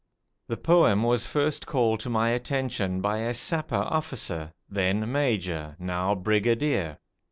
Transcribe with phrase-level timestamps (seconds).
[0.47, 6.15] The poem was first called to my attention by a Sapper officer, then Major, now
[6.15, 6.97] Brigadier.